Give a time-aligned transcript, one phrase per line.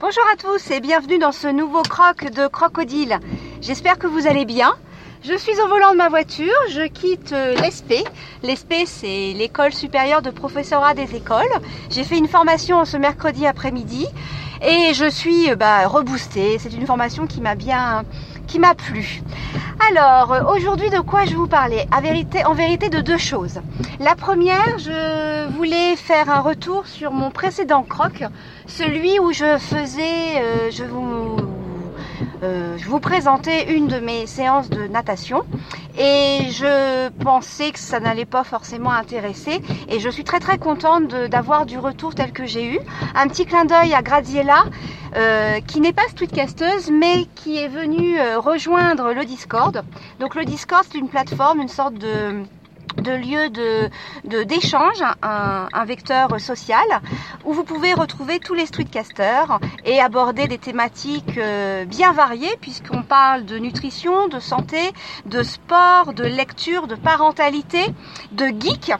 [0.00, 3.18] Bonjour à tous et bienvenue dans ce nouveau croc de crocodile.
[3.60, 4.76] J'espère que vous allez bien.
[5.24, 8.06] Je suis au volant de ma voiture, je quitte euh, l'ESP.
[8.44, 11.50] L'ESP, c'est l'école supérieure de professorat des écoles.
[11.90, 14.06] J'ai fait une formation ce mercredi après-midi
[14.62, 16.58] et je suis euh, bah, reboostée.
[16.60, 18.04] C'est une formation qui m'a bien,
[18.48, 19.22] qui m'a plu.
[19.90, 21.46] Alors, euh, aujourd'hui, de quoi je vous
[22.00, 23.60] vérité, en vérité, de deux choses.
[24.00, 28.24] La première, je voulais faire un retour sur mon précédent croc,
[28.66, 31.36] celui où je faisais, euh, je vous
[32.42, 35.42] euh, je vous présentais une de mes séances de natation
[35.98, 41.08] et je pensais que ça n'allait pas forcément intéresser et je suis très très contente
[41.08, 42.78] d'avoir du retour tel que j'ai eu.
[43.16, 44.64] Un petit clin d'œil à Graziella
[45.16, 49.82] euh, qui n'est pas streetcasteuse mais qui est venue euh, rejoindre le Discord.
[50.20, 52.44] Donc le Discord c'est une plateforme, une sorte de
[53.00, 53.90] de lieu de
[54.44, 56.86] d'échange, un, un, vecteur social
[57.44, 63.02] où vous pouvez retrouver tous les streetcasters et aborder des thématiques euh, bien variées puisqu'on
[63.02, 64.92] parle de nutrition, de santé,
[65.26, 67.84] de sport, de lecture, de parentalité,
[68.32, 68.92] de geek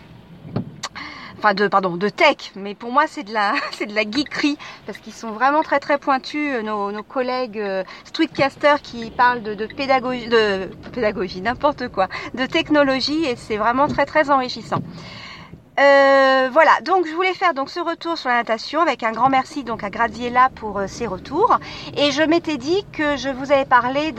[1.39, 4.58] enfin de pardon de tech mais pour moi c'est de la c'est de la geekerie
[4.86, 7.84] parce qu'ils sont vraiment très très pointus euh, nos, nos collègues euh,
[8.83, 14.05] qui parlent de, de pédagogie de pédagogie n'importe quoi de technologie et c'est vraiment très
[14.05, 14.83] très enrichissant
[15.79, 19.29] euh, voilà, donc je voulais faire donc ce retour sur la natation avec un grand
[19.29, 21.57] merci donc à Graziella pour euh, ses retours.
[21.97, 24.12] Et je m'étais dit que je vous avais parlé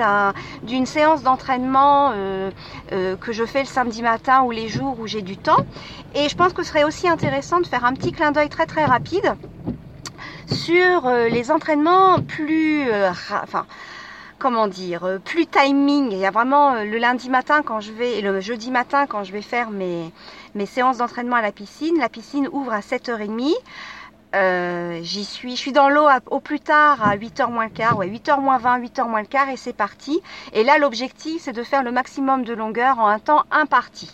[0.63, 2.51] d'une séance d'entraînement euh,
[2.93, 5.65] euh, que je fais le samedi matin ou les jours où j'ai du temps.
[6.15, 8.65] Et je pense que ce serait aussi intéressant de faire un petit clin d'œil très
[8.65, 9.35] très rapide
[10.47, 13.65] sur les entraînements plus, enfin
[14.39, 16.11] comment dire, euh, plus timing.
[16.11, 19.23] Il y a vraiment euh, le lundi matin quand je vais, le jeudi matin quand
[19.23, 20.11] je vais faire mes,
[20.65, 21.97] séances d'entraînement à la piscine.
[21.99, 23.53] La piscine ouvre à 7h30.
[24.35, 28.39] Euh, je suis dans l'eau au plus tard à 8h moins le quart, ouais, 8h
[28.39, 30.21] moins 20, 8h moins le quart et c'est parti.
[30.53, 34.11] Et là, l'objectif, c'est de faire le maximum de longueur en un temps imparti.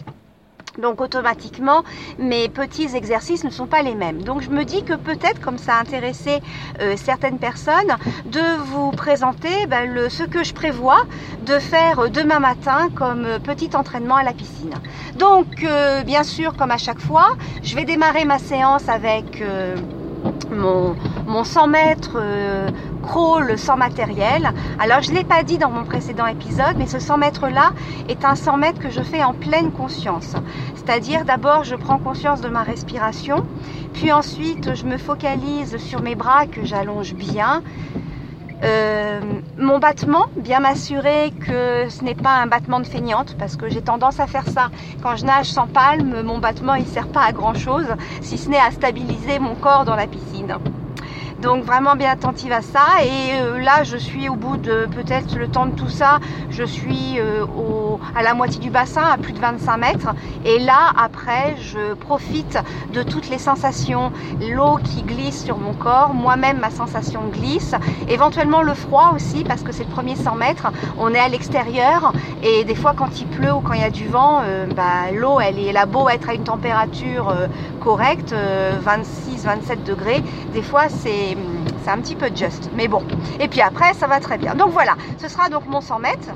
[0.81, 1.83] Donc automatiquement,
[2.17, 4.21] mes petits exercices ne sont pas les mêmes.
[4.21, 6.41] Donc je me dis que peut-être, comme ça a intéressé
[6.81, 11.03] euh, certaines personnes, de vous présenter ben, ce que je prévois
[11.45, 14.73] de faire demain matin comme petit entraînement à la piscine.
[15.17, 19.41] Donc euh, bien sûr, comme à chaque fois, je vais démarrer ma séance avec...
[19.41, 19.75] Euh,
[20.51, 20.95] mon,
[21.27, 22.69] mon 100 mètres euh,
[23.05, 24.51] crawl sans matériel.
[24.79, 27.71] Alors je ne l'ai pas dit dans mon précédent épisode, mais ce 100 mètres là
[28.09, 30.33] est un 100 mètres que je fais en pleine conscience.
[30.75, 33.45] C'est-à-dire d'abord je prends conscience de ma respiration,
[33.93, 37.61] puis ensuite je me focalise sur mes bras que j'allonge bien.
[38.63, 39.19] Euh,
[39.57, 43.81] mon battement, bien m'assurer que ce n'est pas un battement de feignante parce que j'ai
[43.81, 44.69] tendance à faire ça.
[45.03, 47.87] Quand je nage sans palme, mon battement il sert pas à grand chose
[48.21, 50.57] si ce n'est à stabiliser mon corps dans la piscine.
[51.45, 52.87] Donc vraiment bien attentive à ça.
[53.03, 56.19] Et euh, là, je suis au bout de peut-être le temps de tout ça,
[56.49, 60.15] je suis euh, au, à la moitié du bassin, à plus de 25 mètres.
[60.43, 62.57] Et là, après, je profite
[62.93, 64.11] de toutes les sensations,
[64.41, 67.75] l'eau qui glisse sur mon corps, moi-même ma sensation glisse,
[68.07, 72.11] éventuellement le froid aussi, parce que c'est le premier 100 mètres, on est à l'extérieur,
[72.41, 75.11] et des fois quand il pleut ou quand il y a du vent, euh, bah,
[75.13, 77.31] l'eau, elle est là beau être à une température
[77.85, 78.79] correcte, euh,
[79.45, 80.23] 26-27 degrés,
[80.53, 81.35] des fois c'est
[81.87, 83.03] un petit peu juste, mais bon.
[83.39, 84.55] Et puis après, ça va très bien.
[84.55, 86.29] Donc voilà, ce sera donc mon 100 mètres.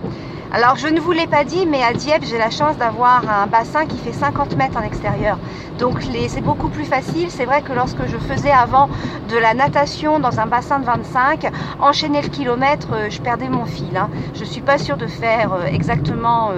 [0.51, 3.45] Alors je ne vous l'ai pas dit, mais à Dieppe, j'ai la chance d'avoir un
[3.45, 5.37] bassin qui fait 50 mètres en extérieur.
[5.77, 7.29] Donc c'est beaucoup plus facile.
[7.29, 8.89] C'est vrai que lorsque je faisais avant
[9.29, 13.65] de la natation dans un bassin de 25, enchaîner le kilomètre, euh, je perdais mon
[13.65, 13.95] fil.
[13.95, 14.09] Hein.
[14.33, 16.49] Je suis pas sûre de faire euh, exactement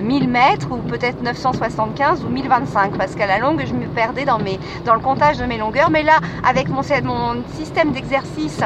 [0.00, 4.24] 1000 euh, mètres ou peut-être 975 ou 1025 parce qu'à la longue, je me perdais
[4.24, 5.90] dans, mes, dans le comptage de mes longueurs.
[5.90, 8.60] Mais là, avec mon, mon système d'exercice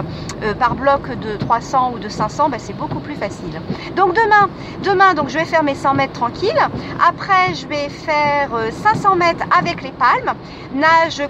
[0.59, 3.61] par bloc de 300 ou de 500, bah, c'est beaucoup plus facile.
[3.97, 4.49] Donc demain,
[4.83, 6.59] Demain, donc, je vais faire mes 100 mètres tranquille.
[7.07, 8.51] Après, je vais faire
[8.83, 10.35] 500 mètres avec les palmes.
[10.75, 11.23] Nage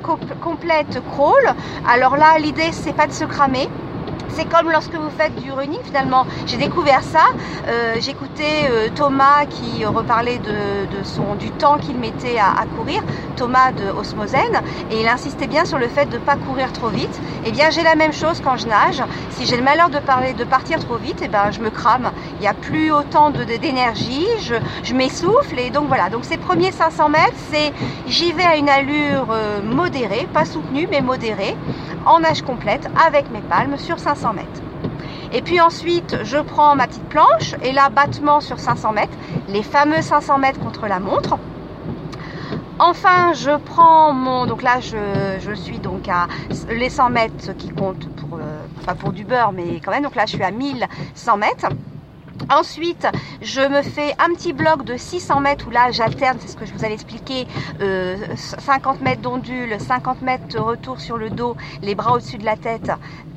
[0.43, 1.55] complète crawl.
[1.89, 3.69] Alors là, l'idée, c'est pas de se cramer
[4.29, 6.27] c'est comme lorsque vous faites du running finalement.
[6.47, 7.25] J'ai découvert ça.
[7.67, 13.03] Euh, J'écoutais euh, Thomas qui reparlait de, son, du temps qu'il mettait à, à, courir,
[13.37, 16.89] Thomas de Osmosen, et il insistait bien sur le fait de ne pas courir trop
[16.89, 17.21] vite.
[17.45, 19.03] Eh bien j'ai la même chose quand je nage.
[19.31, 22.11] Si j'ai le malheur de, parler, de partir trop vite, eh ben je me crame.
[22.37, 26.11] Il n'y a plus autant d'énergie, je, je m'essouffle et donc voilà.
[26.11, 27.73] Donc ces premiers 500 mètres, c'est
[28.07, 31.57] j'y vais à une allure euh, modérée, pas soutenue mais modérée,
[32.07, 34.63] en nage complète avec mes palmes sur 500 mètres.
[35.33, 39.13] Et puis ensuite, je prends ma petite planche et là, battement sur 500 mètres,
[39.49, 41.37] les fameux 500 mètres contre la montre.
[42.79, 44.47] Enfin, je prends mon...
[44.47, 46.29] Donc là, je, suis donc à
[46.69, 48.39] les 100 mètres qui comptent pour...
[48.39, 50.05] Euh, pas pour du beurre, mais quand même.
[50.05, 51.67] Donc là, je suis à 1100 mètres.
[52.51, 53.07] Ensuite,
[53.43, 56.65] je me fais un petit bloc de 600 mètres où là j'alterne, c'est ce que
[56.65, 57.47] je vous allais expliquer,
[57.79, 62.47] 50 euh, mètres d'ondule, 50 mètres de retour sur le dos, les bras au-dessus de
[62.47, 62.91] la tête,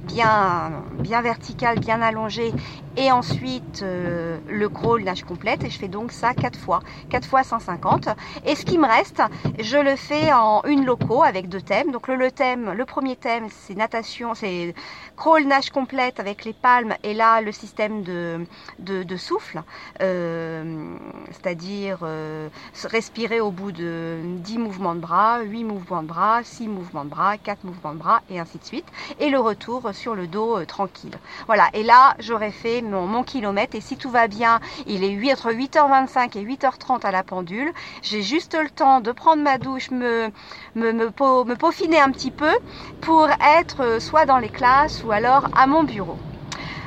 [0.08, 0.72] bien,
[1.02, 2.54] bien vertical, bien allongé
[2.98, 7.26] et ensuite euh, le crawl nage complète et je fais donc ça 4 fois 4
[7.26, 8.10] fois 150
[8.46, 9.22] et ce qui me reste
[9.60, 11.92] je le fais en une loco avec deux thèmes.
[11.92, 14.74] Donc le, thème le premier thème c'est natation c'est
[15.16, 18.46] crawl nage complète avec les palmes et là le système de,
[18.80, 19.64] de, souffle
[20.02, 20.96] euh,
[21.32, 22.50] c'est-à-dire euh,
[22.86, 27.10] respirer au bout de 10 mouvements de bras 8 mouvements de bras 6 mouvements de
[27.10, 28.88] bras 4 mouvements de bras et ainsi de suite.
[29.20, 30.91] Et le retour sur le dos tranquille
[31.48, 35.34] voilà et là j'aurais fait mon, kilomètre et si tout va bien, il est 8,
[35.34, 37.72] entre 8h25 et 8h30 à la pendule.
[38.02, 40.32] J'ai juste le temps de prendre ma douche, me,
[40.76, 42.52] me, me, peaufiner un petit peu
[43.02, 43.28] pour
[43.58, 46.18] être soit dans les classes ou alors à mon bureau.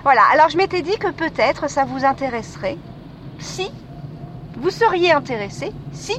[0.03, 2.79] Voilà, alors je m'étais dit que peut-être ça vous intéresserait
[3.39, 3.71] si
[4.57, 6.15] vous seriez intéressé si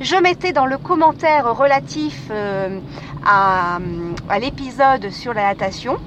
[0.00, 2.78] je mettais dans le commentaire relatif euh,
[3.24, 3.78] à
[4.40, 5.98] l'épisode sur la natation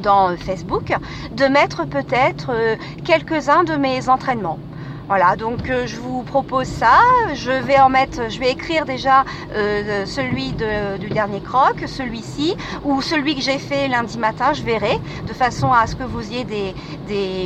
[0.00, 0.92] dans Facebook,
[1.32, 4.58] de mettre peut-être euh, quelques-uns de mes entraînements.
[5.06, 6.98] Voilà, donc euh, je vous propose ça.
[7.34, 9.24] Je vais en mettre, je vais écrire déjà
[9.54, 14.98] euh, celui du dernier croc, celui-ci, ou celui que j'ai fait lundi matin, je verrai,
[15.26, 16.74] de façon à ce que vous ayez des,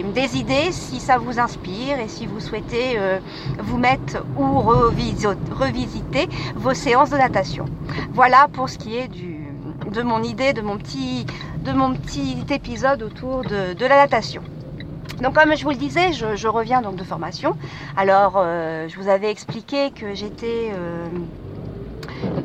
[0.05, 2.97] des, idées si ça vous inspire et si vous souhaitez
[3.59, 7.65] vous mettre ou revisiter vos séances de natation.
[8.13, 9.39] Voilà pour ce qui est du,
[9.91, 11.27] de mon idée, de mon petit,
[11.69, 14.43] de mon petit épisode autour de, la natation.
[15.21, 17.57] Donc comme je vous le disais, je, reviens donc de formation.
[17.95, 21.07] Alors euh, je vous avais expliqué que j'étais euh,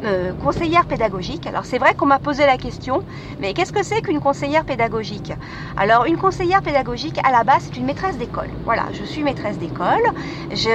[0.03, 1.47] euh, conseillère pédagogique.
[1.47, 3.03] Alors c'est vrai qu'on m'a posé la question,
[3.39, 5.33] mais qu'est-ce que c'est qu'une conseillère pédagogique?
[5.77, 8.49] Alors une conseillère pédagogique à la base c'est une maîtresse d'école.
[8.65, 10.03] Voilà, je suis maîtresse d'école.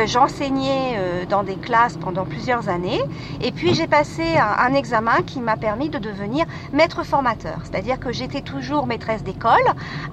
[0.06, 3.00] J'enseignais euh, dans des classes pendant plusieurs années
[3.40, 7.58] et puis j'ai passé un, examen qui m'a permis de devenir maître formateur.
[7.64, 9.56] C'est-à-dire que j'étais toujours maîtresse d'école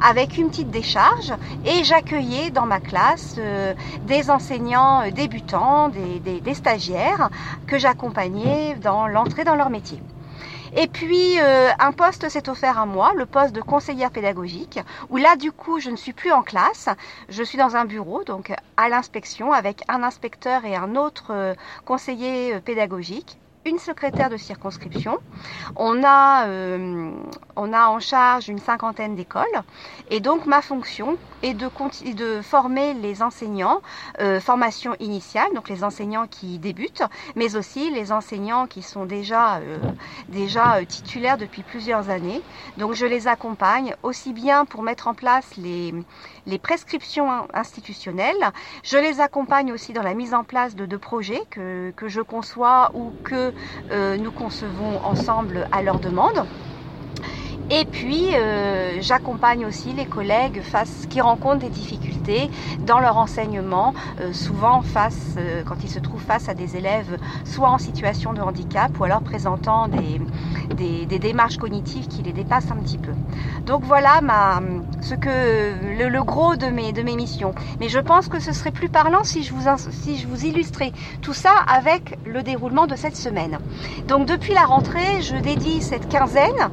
[0.04, 1.34] avec une petite décharge
[1.66, 3.74] et j'accueillais dans ma classe euh,
[4.08, 7.30] des enseignants débutants, des, des stagiaires
[7.68, 10.02] que j'accompagnais dans l'entrée dans leur métier.
[10.78, 14.80] Et puis euh, un poste s'est offert à moi, le poste de conseillère pédagogique,
[15.10, 16.90] où là du coup je ne suis plus en classe,
[17.30, 21.54] je suis dans un bureau, donc à l'inspection, avec un inspecteur et un autre euh,
[21.86, 25.18] conseiller euh, pédagogique une secrétaire de circonscription.
[25.76, 27.12] On a, euh,
[27.56, 29.44] on a en charge une cinquantaine d'écoles.
[30.12, 31.70] Et donc ma fonction est de,
[32.14, 33.82] de former les enseignants,
[34.22, 37.04] euh, formation initiale, donc les enseignants qui débutent,
[37.36, 39.78] mais aussi les enseignants qui sont déjà, euh,
[40.30, 42.42] déjà titulaires depuis plusieurs années.
[42.78, 45.94] Donc je les accompagne aussi bien pour mettre en place les,
[46.46, 48.52] les prescriptions institutionnelles,
[48.84, 52.22] je les accompagne aussi dans la mise en place de, de projets que, que je
[52.22, 53.52] conçois ou que euh,
[53.92, 56.46] nous concevons ensemble à leur demande.
[57.72, 63.96] Et puis, euh, j'accompagne aussi les collègues face, qui rencontrent des difficultés dans leur enseignement,
[64.22, 68.34] euh, souvent face, euh, quand ils se trouvent face à des élèves soit en situation
[68.34, 70.22] de handicap ou alors présentant des,
[70.68, 73.12] des, démarches cognitives qui les dépassent un petit peu.
[73.66, 74.20] Donc voilà
[75.02, 77.54] ce que, le, gros de mes, de mes missions.
[77.80, 80.92] Mais je pense que ce serait plus parlant si je, vous, si je vous illustrais
[81.22, 83.60] tout ça avec le déroulement de cette semaine.
[84.08, 86.70] Donc depuis la rentrée, je dédie cette quinzaine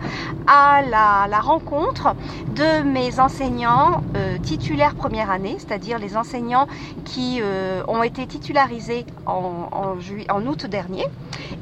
[0.46, 2.14] à la, rencontre
[2.54, 6.68] de mes enseignants euh, titulaires première année, c'est-à-dire les enseignants
[7.04, 11.04] qui euh, ont été titularisés en, en, août dernier,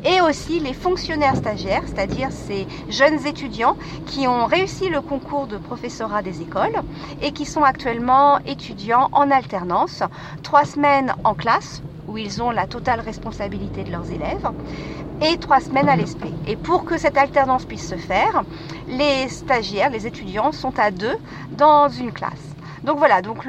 [0.04, 5.56] et aussi les fonctionnaires stagiaires, c'est-à-dire ces jeunes étudiants qui ont réussi le concours de
[5.56, 6.68] professorat des écoles
[7.22, 10.02] et qui sont actuellement étudiants en alternance,
[10.42, 14.50] trois semaines en classe où ils ont la totale responsabilité de leurs élèves,
[15.20, 16.24] et trois semaines à l'ESP.
[16.48, 18.42] Et pour que cette alternance puisse se faire,
[18.88, 21.16] les stagiaires, les étudiants sont à deux
[21.52, 22.56] dans une classe.
[22.84, 23.46] Donc voilà, donc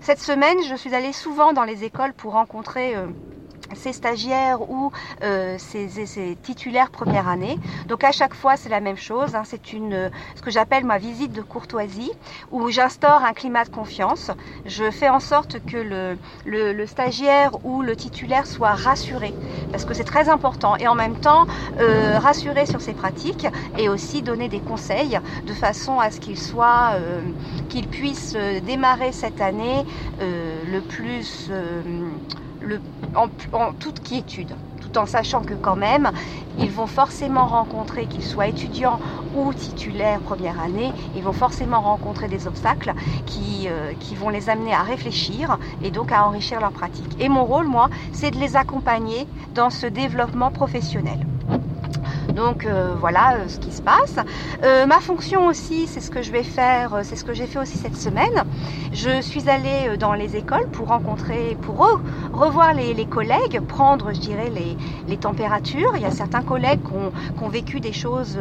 [0.00, 2.94] cette semaine, je suis allée souvent dans les écoles pour rencontrer...
[2.94, 3.06] Euh,
[3.74, 7.58] ces stagiaires ou euh, ces, titulaires première année.
[7.88, 9.34] Donc à chaque fois c'est la même chose.
[9.34, 9.42] Hein.
[9.44, 12.12] c'est une ce que j'appelle ma visite de courtoisie
[12.50, 14.30] où j'instaure un climat de confiance.
[14.66, 19.32] Je fais en sorte que le, le, stagiaire ou le titulaire soit rassuré
[19.70, 21.46] parce que c'est très important et en même temps
[21.78, 23.46] euh, rassuré sur ses pratiques
[23.78, 27.20] et aussi donner des conseils de façon à ce qu'il soit euh,
[27.68, 28.36] qu'il puisse
[28.66, 29.84] démarrer cette année
[30.20, 31.50] le plus
[33.14, 34.54] en, toute quiétude.
[34.80, 36.10] tout en sachant que quand même,
[36.58, 38.98] ils vont forcément rencontrer, qu'ils soient étudiants
[39.32, 42.92] ou titulaires première année, ils vont forcément rencontrer des obstacles
[43.26, 47.20] qui, euh, qui vont les amener à réfléchir et donc à enrichir leur pratique.
[47.20, 51.31] Et mon rôle, moi, c'est de les accompagner dans ce développement professionnel.
[52.32, 54.16] Donc euh, voilà euh, ce qui se passe.
[54.62, 57.58] Euh, ma fonction aussi, c'est ce que je vais faire, c'est ce que j'ai fait
[57.58, 58.44] aussi cette semaine.
[58.92, 62.00] Je suis allée dans les écoles pour rencontrer, pour
[62.32, 64.50] revoir les, collègues, prendre, je dirais,
[65.06, 65.92] les, températures.
[65.96, 68.38] Il y a certains collègues qui ont, vécu des choses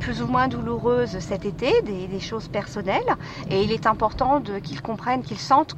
[0.00, 3.16] plus ou moins douloureuses cet été, des, choses personnelles.
[3.50, 5.76] Et il est important qu'ils comprennent, qu'ils sentent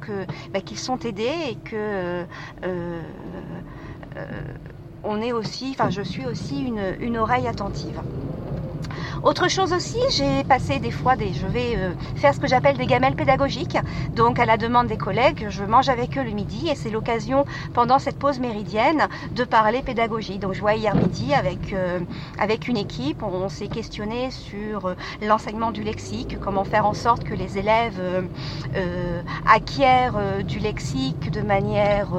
[0.53, 2.25] bah, qu'ils sont aidés et que
[5.03, 8.03] on est aussi, enfin je suis aussi une, une oreille attentive.
[9.23, 12.77] Autre chose aussi, j'ai passé des fois des, je vais euh, faire ce que j'appelle
[12.77, 13.77] des gamelles pédagogiques.
[14.15, 17.45] Donc à la demande des collègues, je mange avec eux le midi et c'est l'occasion
[17.73, 20.37] pendant cette pause méridienne de parler pédagogie.
[20.39, 21.99] Donc je vois hier midi avec euh,
[22.37, 27.25] avec une équipe, on, s'est questionné sur euh, l'enseignement du lexique, comment faire en sorte
[27.25, 28.01] que les élèves
[29.47, 32.09] acquièrent du lexique de manière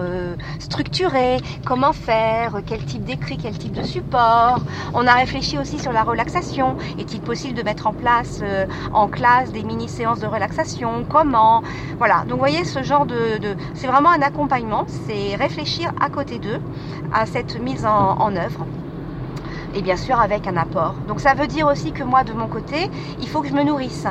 [0.58, 4.58] structurée, comment faire, quel type d'écrit, quel type de support?
[4.94, 9.08] On a réfléchi aussi sur la relaxation est-il possible de mettre en place euh, en
[9.08, 11.62] classe des mini-séances de relaxation Comment
[11.98, 13.38] Voilà, donc vous voyez ce genre de...
[13.74, 16.60] c'est vraiment un accompagnement, c'est réfléchir à côté d'eux
[17.12, 18.66] à cette mise en œuvre
[19.74, 20.94] et bien sûr avec un apport.
[21.06, 23.62] Donc ça veut dire aussi que moi de mon côté, il faut que je me
[23.62, 24.06] nourrisse.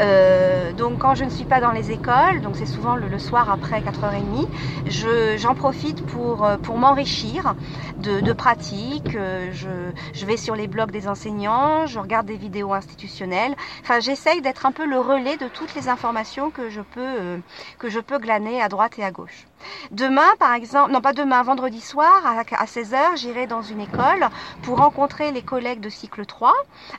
[0.00, 3.50] Euh, donc quand je ne suis pas dans les écoles, donc c'est souvent le, soir
[3.50, 7.54] après 4h30, j'en profite pour, euh, pour m'enrichir
[7.98, 9.14] de, de pratiques.
[9.14, 13.54] Euh, je, je, vais sur les blogs des enseignants, je regarde des vidéos institutionnelles.
[13.82, 17.40] Enfin j'essaye d'être un peu le relais de toutes les informations que je peux,
[17.78, 19.49] que je peux glaner à droite et à gauche.
[19.90, 24.28] Demain, par exemple, non pas demain, vendredi soir à 16h, j'irai dans une école
[24.62, 26.52] pour rencontrer les collègues de cycle 3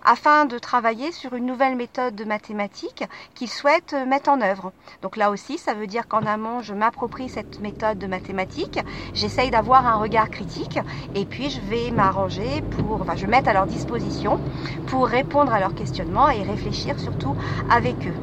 [0.03, 3.03] afin de travailler sur une nouvelle méthode de mathématiques
[3.35, 4.73] qu'ils souhaitent mettre en œuvre.
[5.01, 8.79] Donc là aussi, ça veut dire qu'en amont, je m'approprie cette méthode de mathématiques,
[9.13, 10.79] j'essaye d'avoir un regard critique
[11.13, 14.39] et puis je vais m'arranger pour, enfin, je vais mettre à leur disposition
[14.85, 17.35] pour répondre à leurs questionnements et réfléchir surtout
[17.69, 18.15] avec eux.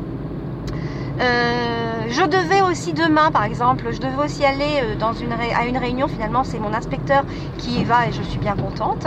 [1.20, 5.66] Euh, je devais aussi demain, par exemple, je devais aussi aller euh, dans une à
[5.66, 6.06] une réunion.
[6.06, 7.24] Finalement, c'est mon inspecteur
[7.58, 9.06] qui y va et je suis bien contente.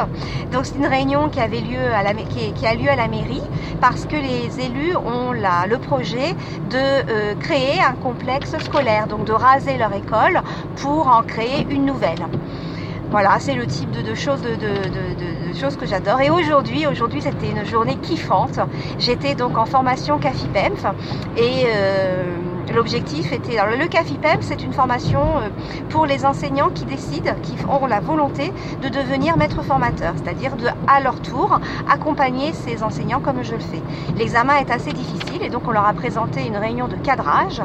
[0.52, 3.44] Donc c'est une réunion qui avait lieu à la qui, a lieu à la mairie
[3.80, 6.36] parce que les élus ont le projet
[6.70, 10.42] de euh, créer un complexe scolaire, donc de raser leur école
[10.76, 12.28] pour en créer une nouvelle.
[13.12, 16.22] Voilà, c'est le type de, choses, de, choses que j'adore.
[16.22, 18.58] Et aujourd'hui, aujourd'hui c'était une journée kiffante.
[19.00, 20.86] J'étais donc en formation CAFIPEMF
[21.36, 22.24] et euh,
[22.74, 25.50] L'objectif était, alors le CAFIPEM, c'est une formation euh,
[25.90, 30.68] pour les enseignants qui décident, qui auront la volonté de devenir maître formateur, c'est-à-dire de,
[30.88, 31.60] à leur tour,
[31.92, 33.82] accompagner ces enseignants comme je le fais.
[34.18, 37.62] L'examen est assez difficile et donc on leur a présenté une réunion de cadrage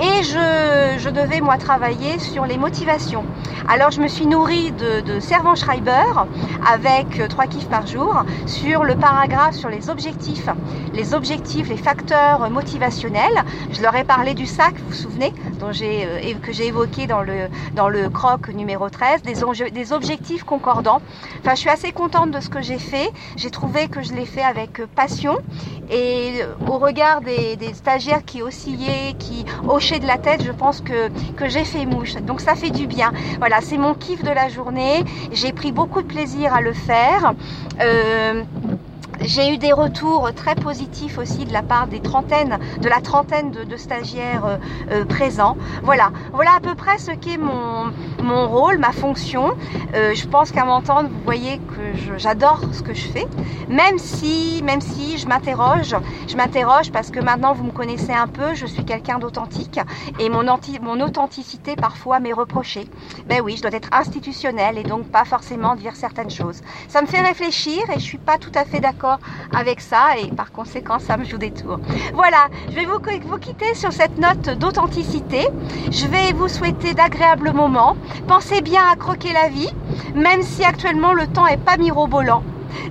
[0.00, 3.24] et je, devais moi travailler sur les motivations.
[3.68, 5.20] Alors je me suis nourrie de, de
[5.56, 6.26] Schreiber
[6.72, 10.48] avec euh, trois kiffs par jour sur le paragraphe sur les objectifs,
[10.92, 13.44] les objectifs, les facteurs motivationnels.
[13.72, 17.22] Je leur ai parlé du sac, vous vous souvenez, dont euh, que j'ai évoqué dans
[17.22, 19.34] le, dans le croc numéro 13, des,
[19.70, 21.00] des objectifs concordants.
[21.40, 23.10] Enfin, je suis assez contente de ce que j'ai fait.
[23.36, 25.38] J'ai trouvé que je l'ai fait avec euh, passion
[25.90, 30.80] et euh, au regard des, stagiaires qui oscillaient, qui hochaient de la tête, je pense
[30.80, 32.14] que, que j'ai fait mouche.
[32.16, 33.12] Donc ça fait du bien.
[33.38, 35.04] Voilà, c'est mon kiff de la journée.
[35.32, 37.34] J'ai pris beaucoup de plaisir à le faire.
[39.20, 43.50] J'ai eu des retours très positifs aussi de la part des trentaines, de la trentaine
[43.50, 44.56] de, stagiaires euh,
[44.90, 45.56] euh, présents.
[45.82, 47.92] Voilà, voilà à peu près ce qu'est mon,
[48.22, 49.54] mon rôle, ma fonction.
[49.94, 53.26] Euh, je pense qu'à m'entendre, vous voyez que j'adore ce que je fais,
[53.68, 55.94] même si, même si je m'interroge,
[56.28, 59.80] je m'interroge parce que maintenant vous me connaissez un peu, je suis quelqu'un d'authentique
[60.18, 60.44] et mon,
[60.82, 62.88] mon authenticité parfois m'est reprochée.
[63.28, 66.60] Ben oui, je dois être institutionnelle et donc pas forcément dire certaines choses.
[66.88, 69.03] Ça me fait réfléchir et je suis pas tout à fait d'accord
[69.54, 71.78] avec ça et par conséquent ça me joue des tours.
[72.14, 75.48] Voilà, je vais vous, quitter sur cette note d'authenticité.
[75.90, 77.96] Je vais vous souhaiter d'agréables moments.
[78.26, 79.72] Pensez bien à croquer la vie,
[80.14, 82.42] même si actuellement le temps est pas mirobolant.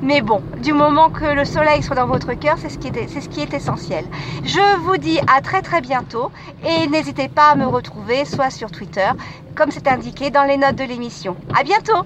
[0.01, 3.07] Mais bon, du moment que le soleil soit dans votre cœur, c'est ce, qui est,
[3.07, 4.05] ce qui est essentiel.
[4.43, 6.31] Je vous dis à très très bientôt
[6.65, 9.09] et n'hésitez pas à me retrouver soit sur Twitter,
[9.55, 11.35] comme c'est indiqué dans les notes de l'émission.
[11.57, 12.03] À bientôt